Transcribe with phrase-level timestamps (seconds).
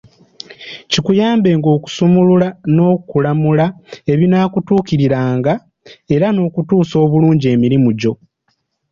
[0.91, 3.65] Kikuyambenga okusumulula n'okulamula
[4.13, 5.53] ebinaakutukiriranga,
[6.15, 8.13] era n'okutuusa obulungi emirimu gyo.